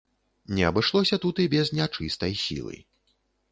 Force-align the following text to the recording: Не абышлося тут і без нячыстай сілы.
Не 0.55 0.63
абышлося 0.69 1.19
тут 1.27 1.43
і 1.45 1.45
без 1.53 1.71
нячыстай 1.81 2.33
сілы. 2.47 2.75